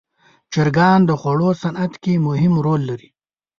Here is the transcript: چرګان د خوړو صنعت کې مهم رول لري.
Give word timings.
چرګان 0.53 0.99
د 1.05 1.11
خوړو 1.21 1.49
صنعت 1.61 1.93
کې 2.03 2.13
مهم 2.27 2.53
رول 2.65 2.81
لري. 2.89 3.09